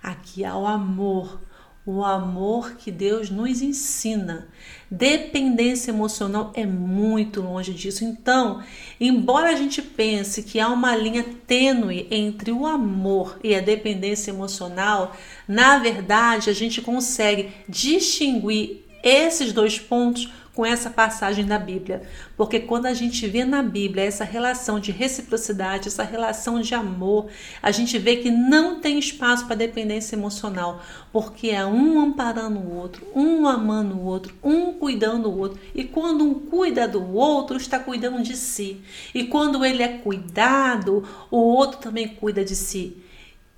Aqui 0.00 0.44
há 0.44 0.56
o 0.56 0.66
amor, 0.66 1.40
o 1.84 2.04
amor 2.04 2.76
que 2.76 2.92
Deus 2.92 3.28
nos 3.28 3.60
ensina. 3.60 4.46
Dependência 4.88 5.90
emocional 5.90 6.52
é 6.54 6.64
muito 6.64 7.42
longe 7.42 7.74
disso. 7.74 8.04
Então, 8.04 8.62
embora 9.00 9.50
a 9.50 9.56
gente 9.56 9.82
pense 9.82 10.44
que 10.44 10.60
há 10.60 10.68
uma 10.68 10.94
linha 10.94 11.24
tênue 11.44 12.06
entre 12.08 12.52
o 12.52 12.66
amor 12.66 13.36
e 13.42 13.52
a 13.52 13.60
dependência 13.60 14.30
emocional, 14.30 15.16
na 15.48 15.78
verdade 15.78 16.50
a 16.50 16.52
gente 16.52 16.80
consegue 16.80 17.50
distinguir 17.68 18.84
esses 19.02 19.52
dois 19.52 19.78
pontos 19.78 20.28
com 20.56 20.64
essa 20.64 20.88
passagem 20.88 21.44
da 21.44 21.58
Bíblia. 21.58 22.00
Porque 22.34 22.58
quando 22.58 22.86
a 22.86 22.94
gente 22.94 23.28
vê 23.28 23.44
na 23.44 23.62
Bíblia 23.62 24.04
essa 24.04 24.24
relação 24.24 24.80
de 24.80 24.90
reciprocidade, 24.90 25.88
essa 25.88 26.02
relação 26.02 26.62
de 26.62 26.74
amor, 26.74 27.26
a 27.62 27.70
gente 27.70 27.98
vê 27.98 28.16
que 28.16 28.30
não 28.30 28.80
tem 28.80 28.98
espaço 28.98 29.44
para 29.44 29.54
dependência 29.54 30.16
emocional, 30.16 30.80
porque 31.12 31.50
é 31.50 31.64
um 31.66 32.00
amparando 32.00 32.58
o 32.58 32.74
outro, 32.74 33.06
um 33.14 33.46
amando 33.46 33.96
o 33.96 34.04
outro, 34.04 34.34
um 34.42 34.72
cuidando 34.72 35.26
do 35.26 35.38
outro. 35.38 35.60
E 35.74 35.84
quando 35.84 36.24
um 36.24 36.34
cuida 36.34 36.88
do 36.88 37.14
outro, 37.14 37.58
está 37.58 37.78
cuidando 37.78 38.22
de 38.22 38.34
si. 38.34 38.80
E 39.14 39.24
quando 39.24 39.62
ele 39.62 39.82
é 39.82 39.98
cuidado, 39.98 41.06
o 41.30 41.36
outro 41.36 41.80
também 41.80 42.08
cuida 42.08 42.42
de 42.42 42.56
si. 42.56 42.96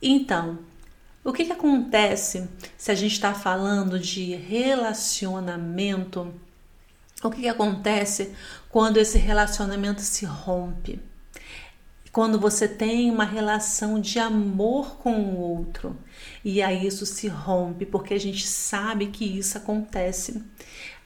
Então, 0.03 0.59
o 1.23 1.33
que, 1.33 1.45
que 1.45 1.53
acontece 1.53 2.49
se 2.77 2.91
a 2.91 2.95
gente 2.95 3.13
está 3.13 3.35
falando 3.35 4.01
de 4.01 4.35
relacionamento? 4.35 6.33
O 7.23 7.31
que, 7.31 7.43
que 7.43 7.49
acontece 7.49 8.33
quando 8.69 8.99
esse 8.99 9.19
relacionamento 9.19 10.01
se 10.03 10.25
rompe? 10.25 11.01
Quando 12.13 12.39
você 12.39 12.67
tem 12.67 13.11
uma 13.11 13.25
relação 13.25 14.01
de 14.01 14.19
amor 14.19 14.97
com 14.99 15.13
o 15.13 15.39
outro 15.39 15.97
e 16.45 16.63
aí 16.63 16.87
isso 16.87 17.05
se 17.05 17.29
rompe, 17.29 17.85
porque 17.85 18.15
a 18.15 18.21
gente 18.21 18.47
sabe 18.47 19.07
que 19.07 19.25
isso 19.25 19.59
acontece. 19.59 20.43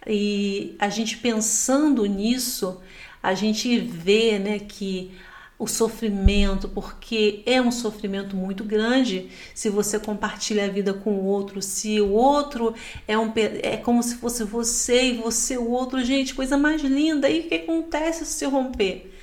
E 0.06 0.76
a 0.78 0.88
gente 0.88 1.16
pensando 1.18 2.04
nisso, 2.06 2.80
a 3.22 3.34
gente 3.34 3.78
vê 3.78 4.38
né, 4.38 4.58
que 4.58 5.16
o 5.62 5.68
sofrimento, 5.68 6.68
porque 6.68 7.40
é 7.46 7.62
um 7.62 7.70
sofrimento 7.70 8.34
muito 8.34 8.64
grande 8.64 9.28
se 9.54 9.70
você 9.70 9.96
compartilha 9.96 10.64
a 10.64 10.68
vida 10.68 10.92
com 10.92 11.12
o 11.12 11.24
outro, 11.24 11.62
se 11.62 12.00
o 12.00 12.10
outro 12.10 12.74
é 13.06 13.16
um 13.16 13.32
é 13.62 13.76
como 13.76 14.02
se 14.02 14.16
fosse 14.16 14.42
você 14.42 15.12
e 15.12 15.16
você 15.18 15.56
o 15.56 15.70
outro, 15.70 16.02
gente, 16.02 16.34
coisa 16.34 16.58
mais 16.58 16.82
linda. 16.82 17.30
E 17.30 17.40
o 17.40 17.42
que 17.44 17.54
acontece 17.54 18.26
se 18.26 18.44
romper? 18.44 19.14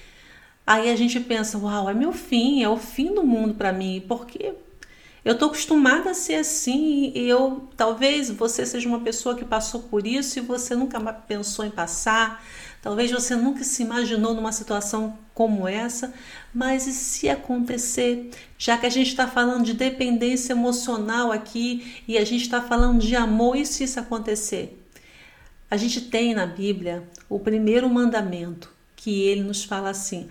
Aí 0.65 0.89
a 0.89 0.96
gente 0.96 1.19
pensa, 1.19 1.58
uau, 1.58 1.89
é 1.89 1.93
meu 1.93 2.13
fim, 2.13 2.63
é 2.63 2.69
o 2.69 2.77
fim 2.77 3.13
do 3.13 3.24
mundo 3.24 3.55
para 3.55 3.74
mim, 3.74 4.01
porque 4.08 4.53
eu 5.25 5.38
tô 5.38 5.48
acostumada 5.48 6.12
a 6.12 6.13
ser 6.13 6.36
assim 6.36 7.12
e 7.13 7.27
eu 7.27 7.67
talvez 7.75 8.29
você 8.29 8.65
seja 8.65 8.88
uma 8.88 9.01
pessoa 9.01 9.36
que 9.36 9.43
passou 9.43 9.81
por 9.81 10.08
isso 10.08 10.39
e 10.39 10.41
você 10.41 10.74
nunca 10.74 11.01
pensou 11.12 11.65
em 11.65 11.69
passar. 11.69 12.41
Talvez 12.81 13.12
você 13.12 13.36
nunca 13.36 13.63
se 13.63 13.83
imaginou 13.83 14.33
numa 14.33 14.53
situação 14.53 15.17
como 15.33 15.67
essa, 15.67 16.13
mas 16.53 16.88
e 16.88 16.93
se 16.93 17.27
acontecer? 17.27 18.29
Já 18.57 18.77
que 18.77 18.86
a 18.86 18.89
gente 18.89 19.07
está 19.07 19.27
falando 19.27 19.65
de 19.65 19.74
dependência 19.74 20.53
emocional 20.53 21.31
aqui 21.31 22.01
e 22.07 22.17
a 22.17 22.24
gente 22.24 22.43
está 22.43 22.62
falando 22.62 23.01
de 23.01 23.15
amor, 23.15 23.57
e 23.57 23.65
se 23.65 23.83
isso 23.83 24.00
acontecer? 24.00 24.81
A 25.69 25.75
gente 25.75 26.01
tem 26.01 26.33
na 26.33 26.45
Bíblia 26.45 27.03
o 27.27 27.38
primeiro 27.38 27.89
mandamento, 27.89 28.71
que 28.95 29.24
ele 29.24 29.43
nos 29.43 29.63
fala 29.63 29.89
assim, 29.89 30.29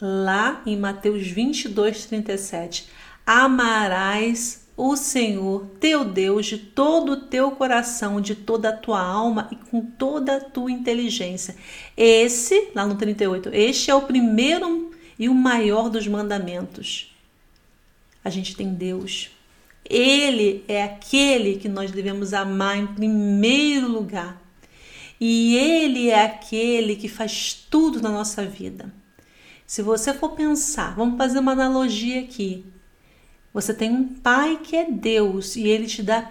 lá 0.00 0.62
em 0.66 0.76
Mateus 0.76 1.26
22, 1.26 2.04
37: 2.04 2.88
Amarás 3.26 4.67
o 4.78 4.96
Senhor 4.96 5.66
teu 5.80 6.04
Deus 6.04 6.46
de 6.46 6.56
todo 6.56 7.12
o 7.12 7.20
teu 7.22 7.50
coração, 7.50 8.20
de 8.20 8.36
toda 8.36 8.68
a 8.68 8.76
tua 8.76 9.02
alma 9.02 9.48
e 9.50 9.56
com 9.56 9.80
toda 9.80 10.36
a 10.36 10.40
tua 10.40 10.70
inteligência. 10.70 11.56
Esse, 11.96 12.70
lá 12.76 12.86
no 12.86 12.94
38, 12.94 13.50
este 13.52 13.90
é 13.90 13.94
o 13.94 14.02
primeiro 14.02 14.92
e 15.18 15.28
o 15.28 15.34
maior 15.34 15.90
dos 15.90 16.06
mandamentos. 16.06 17.12
A 18.24 18.30
gente 18.30 18.54
tem 18.54 18.72
Deus. 18.72 19.30
Ele 19.84 20.64
é 20.68 20.84
aquele 20.84 21.56
que 21.56 21.68
nós 21.68 21.90
devemos 21.90 22.32
amar 22.32 22.78
em 22.78 22.86
primeiro 22.86 23.88
lugar. 23.88 24.40
E 25.20 25.56
ele 25.56 26.08
é 26.08 26.22
aquele 26.22 26.94
que 26.94 27.08
faz 27.08 27.66
tudo 27.68 28.00
na 28.00 28.10
nossa 28.10 28.44
vida. 28.44 28.94
Se 29.66 29.82
você 29.82 30.14
for 30.14 30.30
pensar, 30.36 30.94
vamos 30.94 31.18
fazer 31.18 31.40
uma 31.40 31.52
analogia 31.52 32.20
aqui. 32.20 32.64
Você 33.58 33.74
tem 33.74 33.90
um 33.90 34.04
pai 34.04 34.60
que 34.62 34.76
é 34.76 34.88
Deus 34.88 35.56
e 35.56 35.66
ele 35.66 35.88
te 35.88 36.00
dá 36.00 36.30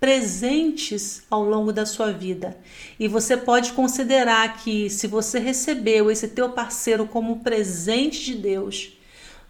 presentes 0.00 1.22
ao 1.30 1.44
longo 1.44 1.72
da 1.72 1.86
sua 1.86 2.10
vida. 2.10 2.58
E 2.98 3.06
você 3.06 3.36
pode 3.36 3.72
considerar 3.72 4.56
que 4.56 4.90
se 4.90 5.06
você 5.06 5.38
recebeu 5.38 6.10
esse 6.10 6.26
teu 6.26 6.50
parceiro 6.50 7.06
como 7.06 7.38
presente 7.38 8.24
de 8.24 8.34
Deus, 8.34 8.98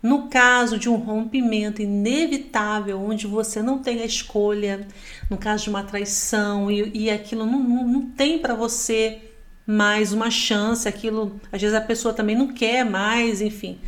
no 0.03 0.29
caso 0.29 0.79
de 0.79 0.91
um 0.91 0.97
rompimento 0.97 1.81
inevitável, 1.81 3.01
onde 3.01 3.27
você 3.27 3.63
não 3.63 3.79
tem 3.79 4.03
a 4.03 4.05
escolha, 4.05 4.87
no 5.31 5.39
caso 5.39 5.65
de 5.65 5.71
uma 5.71 5.85
traição 5.85 6.71
e, 6.71 6.91
e 6.93 7.11
aquilo 7.11 7.47
não, 7.47 7.63
não, 7.63 7.89
não 7.89 8.11
tem 8.11 8.39
para 8.39 8.55
você 8.55 9.23
mais 9.67 10.13
uma 10.13 10.31
chance, 10.31 10.87
aquilo, 10.87 11.41
às 11.51 11.63
vezes 11.63 11.75
a 11.75 11.81
pessoa 11.81 12.13
também 12.13 12.37
não 12.37 12.53
quer 12.53 12.85
mais, 12.85 13.41
enfim, 13.41 13.79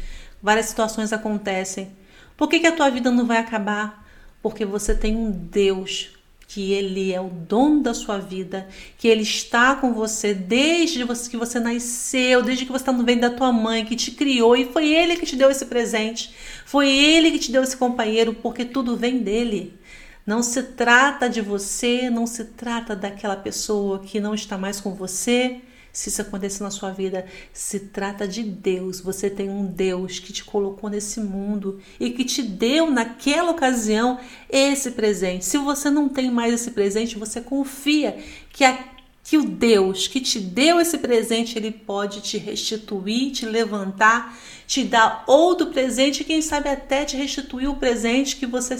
várias 0.42 0.64
situações 0.64 1.12
acontecem. 1.12 1.97
Por 2.38 2.48
que, 2.48 2.60
que 2.60 2.68
a 2.68 2.72
tua 2.72 2.88
vida 2.88 3.10
não 3.10 3.26
vai 3.26 3.38
acabar? 3.38 4.06
Porque 4.40 4.64
você 4.64 4.94
tem 4.94 5.16
um 5.16 5.28
Deus 5.28 6.10
que 6.46 6.72
ele 6.72 7.12
é 7.12 7.20
o 7.20 7.28
dono 7.28 7.82
da 7.82 7.92
sua 7.92 8.18
vida, 8.18 8.68
que 8.96 9.08
ele 9.08 9.22
está 9.22 9.74
com 9.74 9.92
você 9.92 10.32
desde 10.32 11.04
que 11.28 11.36
você 11.36 11.58
nasceu, 11.58 12.40
desde 12.40 12.64
que 12.64 12.70
você 12.70 12.82
está 12.82 12.92
no 12.92 13.04
ventre 13.04 13.22
da 13.22 13.36
tua 13.36 13.52
mãe, 13.52 13.84
que 13.84 13.96
te 13.96 14.12
criou 14.12 14.56
e 14.56 14.66
foi 14.66 14.86
ele 14.86 15.16
que 15.16 15.26
te 15.26 15.34
deu 15.34 15.50
esse 15.50 15.66
presente, 15.66 16.32
foi 16.64 16.88
ele 16.88 17.32
que 17.32 17.40
te 17.40 17.50
deu 17.50 17.62
esse 17.62 17.76
companheiro, 17.76 18.32
porque 18.32 18.64
tudo 18.64 18.96
vem 18.96 19.18
dele. 19.18 19.76
Não 20.24 20.40
se 20.40 20.62
trata 20.62 21.28
de 21.28 21.40
você, 21.40 22.08
não 22.08 22.26
se 22.26 22.44
trata 22.44 22.94
daquela 22.94 23.36
pessoa 23.36 23.98
que 23.98 24.20
não 24.20 24.32
está 24.32 24.56
mais 24.56 24.80
com 24.80 24.94
você, 24.94 25.60
se 25.98 26.10
isso 26.10 26.22
acontecer 26.22 26.62
na 26.62 26.70
sua 26.70 26.92
vida, 26.92 27.26
se 27.52 27.80
trata 27.80 28.28
de 28.28 28.44
Deus. 28.44 29.00
Você 29.00 29.28
tem 29.28 29.50
um 29.50 29.66
Deus 29.66 30.20
que 30.20 30.32
te 30.32 30.44
colocou 30.44 30.88
nesse 30.88 31.18
mundo 31.18 31.80
e 31.98 32.10
que 32.10 32.24
te 32.24 32.40
deu 32.40 32.88
naquela 32.88 33.50
ocasião 33.50 34.16
esse 34.48 34.92
presente. 34.92 35.44
Se 35.44 35.58
você 35.58 35.90
não 35.90 36.08
tem 36.08 36.30
mais 36.30 36.54
esse 36.54 36.70
presente, 36.70 37.18
você 37.18 37.40
confia 37.40 38.16
que 38.52 38.62
a 38.64 38.78
que 39.24 39.36
o 39.36 39.44
Deus 39.44 40.06
que 40.06 40.20
te 40.20 40.38
deu 40.40 40.80
esse 40.80 40.96
presente, 40.98 41.58
ele 41.58 41.72
pode 41.72 42.22
te 42.22 42.38
restituir, 42.38 43.32
te 43.32 43.44
levantar, 43.44 44.38
te 44.66 44.84
dar 44.84 45.24
outro 45.26 45.66
presente, 45.66 46.24
quem 46.24 46.40
sabe 46.40 46.70
até 46.70 47.04
te 47.04 47.14
restituir 47.14 47.68
o 47.68 47.76
presente 47.76 48.36
que 48.36 48.46
você 48.46 48.76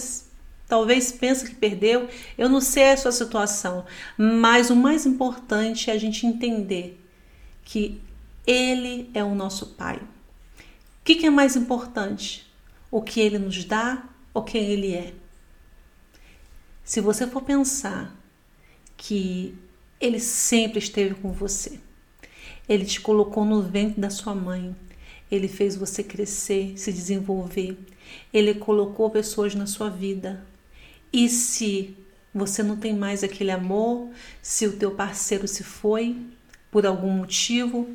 talvez 0.69 1.11
pensa 1.11 1.47
que 1.47 1.55
perdeu. 1.55 2.09
Eu 2.39 2.49
não 2.49 2.61
sei 2.61 2.93
a 2.93 2.97
sua 2.97 3.11
situação, 3.11 3.85
mas 4.17 4.71
o 4.71 4.77
mais 4.77 5.05
importante 5.05 5.91
é 5.91 5.93
a 5.93 5.99
gente 5.99 6.25
entender 6.25 7.08
que 7.69 8.01
Ele 8.47 9.11
é 9.13 9.23
o 9.23 9.35
nosso 9.35 9.67
Pai. 9.75 9.97
O 9.99 11.05
que, 11.05 11.17
que 11.17 11.27
é 11.27 11.31
mais 11.31 11.55
importante? 11.55 12.51
O 12.91 13.03
que 13.03 13.21
Ele 13.21 13.39
nos 13.39 13.63
dá 13.63 14.09
ou 14.33 14.43
quem 14.43 14.65
Ele 14.65 14.95
é? 14.95 15.13
Se 16.83 17.03
você 17.03 17.27
for 17.27 17.43
pensar 17.43 18.17
que 18.97 19.55
Ele 20.01 20.19
sempre 20.19 20.79
esteve 20.79 21.15
com 21.17 21.31
você, 21.31 21.79
Ele 22.67 22.87
te 22.87 23.03
colocou 23.03 23.45
no 23.45 23.61
ventre 23.61 24.01
da 24.01 24.09
sua 24.09 24.35
mãe, 24.35 24.75
Ele 25.31 25.47
fez 25.47 25.77
você 25.77 26.03
crescer, 26.03 26.73
se 26.79 26.91
desenvolver, 26.91 27.79
Ele 28.33 28.55
colocou 28.55 29.11
pessoas 29.11 29.55
na 29.55 29.67
sua 29.67 29.91
vida. 29.91 30.43
E 31.13 31.29
se 31.29 31.95
você 32.35 32.63
não 32.63 32.79
tem 32.79 32.97
mais 32.97 33.23
aquele 33.23 33.51
amor, 33.51 34.09
se 34.41 34.67
o 34.67 34.79
teu 34.79 34.93
parceiro 34.93 35.47
se 35.47 35.63
foi, 35.63 36.17
por 36.71 36.87
algum 36.87 37.11
motivo, 37.11 37.89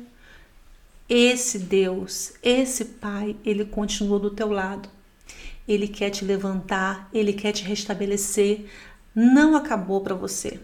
esse 1.08 1.58
Deus, 1.58 2.32
esse 2.42 2.84
Pai, 2.84 3.36
ele 3.44 3.64
continua 3.64 4.18
do 4.18 4.30
teu 4.30 4.50
lado. 4.50 4.88
Ele 5.66 5.88
quer 5.88 6.10
te 6.10 6.24
levantar, 6.24 7.08
ele 7.12 7.32
quer 7.32 7.52
te 7.52 7.64
restabelecer. 7.64 8.66
Não 9.14 9.56
acabou 9.56 10.00
para 10.00 10.14
você. 10.14 10.60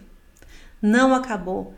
Não 0.81 1.13
acabou. 1.13 1.75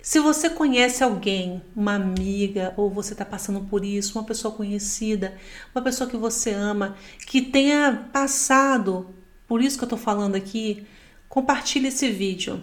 Se 0.00 0.20
você 0.20 0.48
conhece 0.48 1.02
alguém, 1.02 1.60
uma 1.74 1.94
amiga, 1.94 2.72
ou 2.76 2.88
você 2.88 3.12
está 3.12 3.24
passando 3.24 3.60
por 3.62 3.84
isso, 3.84 4.18
uma 4.18 4.24
pessoa 4.24 4.54
conhecida, 4.54 5.36
uma 5.74 5.82
pessoa 5.82 6.08
que 6.08 6.16
você 6.16 6.52
ama, 6.52 6.96
que 7.26 7.42
tenha 7.42 8.08
passado 8.12 9.12
por 9.46 9.60
isso 9.60 9.76
que 9.76 9.84
eu 9.84 9.86
estou 9.86 9.98
falando 9.98 10.34
aqui, 10.34 10.86
compartilhe 11.28 11.88
esse 11.88 12.10
vídeo. 12.10 12.62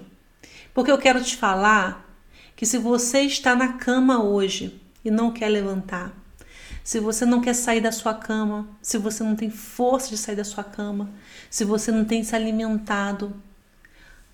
Porque 0.74 0.92
eu 0.92 0.98
quero 0.98 1.22
te 1.24 1.36
falar 1.36 2.05
que 2.56 2.66
se 2.66 2.78
você 2.78 3.22
está 3.22 3.56
na 3.56 3.74
cama 3.74 4.24
hoje 4.24 4.80
e 5.04 5.12
não 5.12 5.32
quer 5.32 5.50
levantar, 5.50 6.14
se 6.84 7.00
você 7.00 7.26
não 7.26 7.42
quer 7.42 7.54
sair 7.54 7.82
da 7.82 7.92
sua 7.92 8.14
cama, 8.14 8.68
se 8.82 8.98
você 8.98 9.24
não 9.24 9.36
tem 9.36 9.50
força 9.50 10.10
de 10.10 10.18
sair 10.18 10.36
da 10.36 10.44
sua 10.44 10.64
cama, 10.64 11.10
se 11.50 11.66
você 11.66 11.92
não 11.92 12.06
tem 12.06 12.24
se 12.24 12.36
alimentado, 12.36 13.36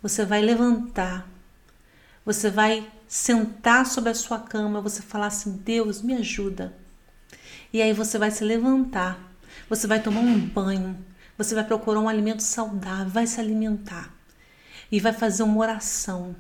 você 0.01 0.25
vai 0.25 0.41
levantar, 0.41 1.27
você 2.25 2.49
vai 2.49 2.91
sentar 3.07 3.85
sobre 3.85 4.09
a 4.09 4.13
sua 4.13 4.39
cama, 4.39 4.81
você 4.81 5.01
falar 5.01 5.27
assim: 5.27 5.53
Deus, 5.63 6.01
me 6.01 6.13
ajuda. 6.13 6.75
E 7.73 7.81
aí 7.81 7.93
você 7.93 8.17
vai 8.17 8.31
se 8.31 8.43
levantar, 8.43 9.17
você 9.69 9.87
vai 9.87 10.01
tomar 10.01 10.19
um 10.19 10.37
banho, 10.39 10.97
você 11.37 11.55
vai 11.55 11.63
procurar 11.63 12.01
um 12.01 12.09
alimento 12.09 12.43
saudável, 12.43 13.09
vai 13.09 13.25
se 13.25 13.39
alimentar 13.39 14.13
e 14.91 14.99
vai 14.99 15.13
fazer 15.13 15.43
uma 15.43 15.57
oração 15.57 16.35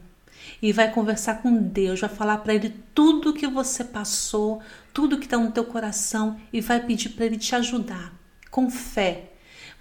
e 0.61 0.71
vai 0.71 0.91
conversar 0.91 1.41
com 1.41 1.55
Deus, 1.55 1.99
vai 1.99 2.09
falar 2.09 2.37
para 2.37 2.53
Ele 2.53 2.73
tudo 2.93 3.33
que 3.33 3.47
você 3.47 3.83
passou, 3.83 4.61
tudo 4.93 5.17
que 5.17 5.25
está 5.25 5.37
no 5.37 5.51
teu 5.51 5.65
coração 5.65 6.39
e 6.51 6.61
vai 6.61 6.79
pedir 6.79 7.09
para 7.09 7.25
Ele 7.25 7.37
te 7.37 7.55
ajudar 7.55 8.13
com 8.49 8.69
fé. 8.69 9.31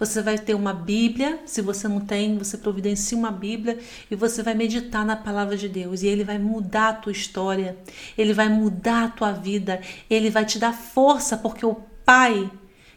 Você 0.01 0.19
vai 0.19 0.35
ter 0.35 0.55
uma 0.55 0.73
Bíblia, 0.73 1.39
se 1.45 1.61
você 1.61 1.87
não 1.87 1.99
tem, 1.99 2.35
você 2.35 2.57
providencia 2.57 3.15
uma 3.15 3.31
Bíblia 3.31 3.77
e 4.09 4.15
você 4.15 4.41
vai 4.41 4.55
meditar 4.55 5.05
na 5.05 5.15
palavra 5.15 5.55
de 5.55 5.69
Deus 5.69 6.01
e 6.01 6.07
ele 6.07 6.23
vai 6.23 6.39
mudar 6.39 6.89
a 6.89 6.93
tua 6.93 7.11
história, 7.11 7.77
ele 8.17 8.33
vai 8.33 8.49
mudar 8.49 9.03
a 9.03 9.09
tua 9.09 9.31
vida, 9.31 9.79
ele 10.09 10.31
vai 10.31 10.43
te 10.43 10.57
dar 10.57 10.73
força 10.73 11.37
porque 11.37 11.63
o 11.63 11.83
Pai 12.03 12.49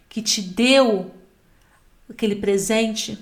que 0.09 0.23
te 0.23 0.41
deu 0.41 1.15
aquele 2.09 2.37
presente 2.37 3.19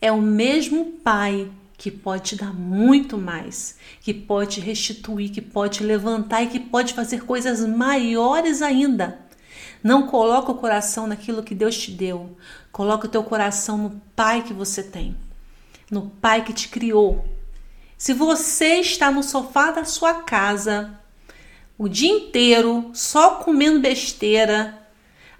é 0.00 0.10
o 0.10 0.20
mesmo 0.20 0.98
Pai 1.04 1.48
que 1.80 1.90
pode 1.90 2.24
te 2.24 2.36
dar 2.36 2.52
muito 2.52 3.16
mais, 3.16 3.78
que 4.02 4.12
pode 4.12 4.56
te 4.56 4.60
restituir, 4.60 5.30
que 5.30 5.40
pode 5.40 5.78
te 5.78 5.82
levantar 5.82 6.42
e 6.42 6.48
que 6.48 6.60
pode 6.60 6.92
fazer 6.92 7.24
coisas 7.24 7.66
maiores 7.66 8.60
ainda. 8.60 9.18
Não 9.82 10.06
coloca 10.06 10.52
o 10.52 10.56
coração 10.56 11.06
naquilo 11.06 11.42
que 11.42 11.54
Deus 11.54 11.78
te 11.78 11.90
deu. 11.90 12.36
Coloca 12.70 13.06
o 13.06 13.10
teu 13.10 13.24
coração 13.24 13.78
no 13.78 14.02
Pai 14.14 14.42
que 14.42 14.52
você 14.52 14.82
tem, 14.82 15.16
no 15.90 16.10
Pai 16.20 16.44
que 16.44 16.52
te 16.52 16.68
criou. 16.68 17.24
Se 17.96 18.12
você 18.12 18.74
está 18.80 19.10
no 19.10 19.22
sofá 19.22 19.70
da 19.70 19.86
sua 19.86 20.16
casa 20.22 21.00
o 21.78 21.88
dia 21.88 22.12
inteiro 22.12 22.90
só 22.92 23.36
comendo 23.36 23.80
besteira, 23.80 24.86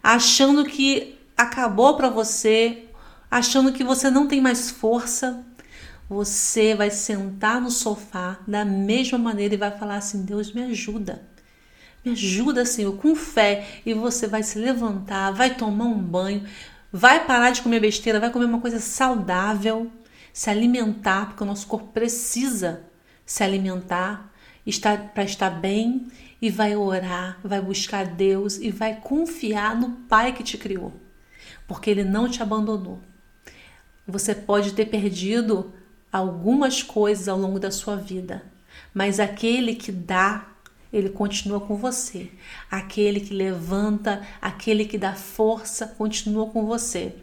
achando 0.03 0.65
que 0.65 1.19
acabou 1.37 1.99
para 1.99 2.09
você, 2.09 2.87
achando 3.31 3.73
que 3.73 3.85
você 3.85 4.11
não 4.11 4.27
tem 4.27 4.41
mais 4.41 4.71
força, 4.71 5.45
você 6.11 6.75
vai 6.75 6.91
sentar 6.91 7.61
no 7.61 7.71
sofá 7.71 8.41
da 8.45 8.65
mesma 8.65 9.17
maneira 9.17 9.55
e 9.55 9.57
vai 9.57 9.71
falar 9.71 9.99
assim: 9.99 10.25
Deus 10.25 10.53
me 10.53 10.61
ajuda. 10.65 11.23
Me 12.05 12.11
ajuda, 12.11 12.65
Senhor, 12.65 12.97
com 12.97 13.15
fé. 13.15 13.81
E 13.87 13.95
você 13.95 14.27
vai 14.27 14.43
se 14.43 14.59
levantar, 14.59 15.31
vai 15.31 15.55
tomar 15.55 15.85
um 15.85 16.03
banho, 16.03 16.45
vai 16.93 17.25
parar 17.25 17.53
de 17.53 17.63
comer 17.63 17.79
besteira, 17.79 18.19
vai 18.19 18.31
comer 18.31 18.47
uma 18.47 18.61
coisa 18.61 18.81
saudável, 18.81 19.89
se 20.33 20.51
alimentar, 20.51 21.27
porque 21.27 21.45
o 21.45 21.47
nosso 21.47 21.69
corpo 21.69 21.93
precisa 21.93 22.83
se 23.25 23.45
alimentar 23.45 24.33
para 25.15 25.23
estar 25.23 25.51
bem 25.51 26.09
e 26.43 26.51
vai 26.51 26.75
orar, 26.75 27.39
vai 27.45 27.61
buscar 27.61 28.05
Deus 28.05 28.57
e 28.57 28.73
vai 28.73 28.97
confiar 28.97 29.79
no 29.79 29.91
Pai 30.09 30.33
que 30.33 30.43
te 30.43 30.59
criou, 30.59 30.93
porque 31.69 31.89
Ele 31.89 32.03
não 32.03 32.29
te 32.29 32.43
abandonou. 32.43 32.99
Você 34.09 34.35
pode 34.35 34.73
ter 34.73 34.87
perdido 34.87 35.73
algumas 36.13 36.83
coisas 36.83 37.29
ao 37.29 37.39
longo 37.39 37.59
da 37.59 37.71
sua 37.71 37.97
vida, 37.97 38.43
mas 38.93 39.21
aquele 39.21 39.75
que 39.75 39.93
dá, 39.93 40.47
ele 40.93 41.11
continua 41.11 41.61
com 41.61 41.77
você. 41.77 42.31
Aquele 42.71 43.21
que 43.21 43.33
levanta, 43.33 44.27
aquele 44.41 44.85
que 44.85 44.99
dá 44.99 45.15
força, 45.15 45.87
continua 45.87 46.47
com 46.51 46.67
você. 46.67 47.15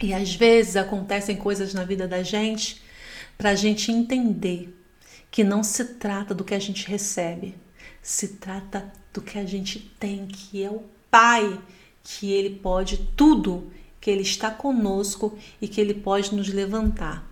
E 0.00 0.12
às 0.12 0.34
vezes 0.34 0.76
acontecem 0.76 1.36
coisas 1.36 1.72
na 1.72 1.84
vida 1.84 2.08
da 2.08 2.22
gente 2.22 2.82
para 3.38 3.50
a 3.50 3.54
gente 3.54 3.92
entender 3.92 4.76
que 5.30 5.44
não 5.44 5.62
se 5.62 5.84
trata 5.94 6.34
do 6.34 6.44
que 6.44 6.54
a 6.54 6.58
gente 6.58 6.86
recebe, 6.88 7.54
se 8.02 8.36
trata 8.36 8.92
do 9.12 9.22
que 9.22 9.38
a 9.38 9.44
gente 9.44 9.78
tem, 9.98 10.26
que 10.26 10.62
é 10.62 10.70
o 10.70 10.82
Pai, 11.10 11.60
que 12.02 12.32
Ele 12.32 12.56
pode 12.56 12.98
tudo, 13.16 13.70
que 14.00 14.10
Ele 14.10 14.22
está 14.22 14.50
conosco 14.50 15.38
e 15.60 15.68
que 15.68 15.80
Ele 15.80 15.94
pode 15.94 16.34
nos 16.34 16.48
levantar. 16.48 17.31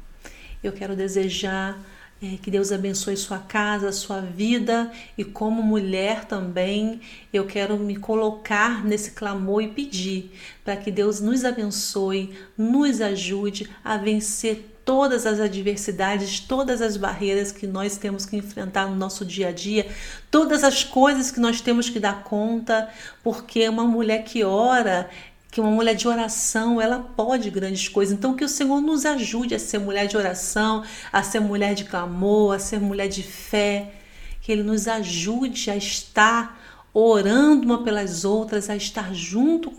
Eu 0.62 0.73
quero 0.73 0.94
desejar 0.94 1.79
é, 2.23 2.37
que 2.37 2.51
Deus 2.51 2.70
abençoe 2.70 3.16
sua 3.16 3.38
casa, 3.38 3.90
sua 3.92 4.20
vida 4.20 4.92
e 5.16 5.25
como 5.25 5.62
mulher 5.62 6.27
também, 6.27 7.01
eu 7.33 7.46
quero 7.46 7.79
me 7.79 7.96
colocar 7.96 8.85
nesse 8.85 9.12
clamor 9.12 9.62
e 9.62 9.68
pedir 9.68 10.31
para 10.62 10.77
que 10.77 10.90
Deus 10.90 11.18
nos 11.18 11.46
abençoe, 11.46 12.35
nos 12.59 13.01
ajude 13.01 13.70
a 13.83 13.96
vencer 13.96 14.70
todas 14.85 15.25
as 15.25 15.40
adversidades, 15.40 16.40
todas 16.40 16.83
as 16.83 16.96
barreiras 16.96 17.53
que 17.53 17.66
nós 17.66 17.96
temos 17.96 18.27
que 18.27 18.37
enfrentar 18.37 18.88
no 18.88 18.96
nosso 18.96 19.25
dia 19.25 19.49
a 19.49 19.53
dia, 19.53 19.87
todas 20.31 20.64
as 20.64 20.83
coisas 20.83 21.31
que 21.31 21.40
nós 21.40 21.61
temos 21.61 21.88
que 21.88 22.01
dar 22.01 22.25
conta, 22.25 22.88
porque 23.23 23.68
uma 23.68 23.85
mulher 23.85 24.25
que 24.25 24.42
ora, 24.42 25.09
que 25.50 25.60
uma 25.60 25.70
mulher 25.70 25.94
de 25.94 26.06
oração, 26.06 26.80
ela 26.80 27.00
pode 27.00 27.50
grandes 27.50 27.88
coisas. 27.88 28.14
Então 28.14 28.34
que 28.34 28.44
o 28.44 28.48
Senhor 28.48 28.80
nos 28.80 29.04
ajude 29.04 29.54
a 29.54 29.58
ser 29.58 29.78
mulher 29.78 30.06
de 30.06 30.16
oração, 30.16 30.84
a 31.12 31.22
ser 31.22 31.40
mulher 31.40 31.74
de 31.74 31.84
clamor, 31.84 32.54
a 32.54 32.58
ser 32.58 32.80
mulher 32.80 33.08
de 33.08 33.22
fé, 33.22 33.94
que 34.40 34.52
Ele 34.52 34.62
nos 34.62 34.86
ajude 34.86 35.70
a 35.70 35.76
estar 35.76 36.60
orando 36.94 37.66
uma 37.66 37.82
pelas 37.82 38.24
outras, 38.24 38.70
a 38.70 38.76
estar 38.76 39.12
junto 39.12 39.72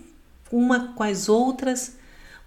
uma 0.52 0.94
com 0.94 1.04
as 1.04 1.30
outras, 1.30 1.98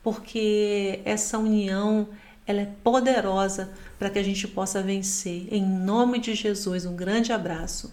porque 0.02 1.00
essa 1.04 1.38
união 1.38 2.08
ela 2.46 2.60
é 2.60 2.68
poderosa 2.84 3.70
para 3.98 4.10
que 4.10 4.18
a 4.18 4.22
gente 4.22 4.46
possa 4.46 4.82
vencer. 4.82 5.48
Em 5.50 5.64
nome 5.64 6.18
de 6.18 6.34
Jesus, 6.34 6.84
um 6.84 6.94
grande 6.94 7.32
abraço. 7.32 7.90